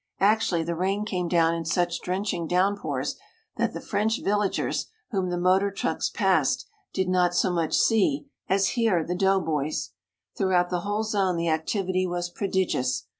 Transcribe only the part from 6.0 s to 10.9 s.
passed did not so much see as hear the doughboys. Throughout the